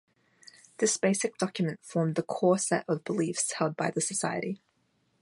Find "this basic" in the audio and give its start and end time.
0.79-1.37